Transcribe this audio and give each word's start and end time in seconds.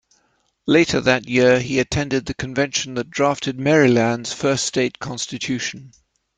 Later 0.65 0.99
that 0.99 1.29
year 1.29 1.59
he 1.59 1.77
attended 1.77 2.25
the 2.25 2.33
Convention 2.33 2.95
that 2.95 3.11
drafted 3.11 3.59
Maryland’s 3.59 4.33
first 4.33 4.65
state 4.65 4.97
constitution. 4.97 5.91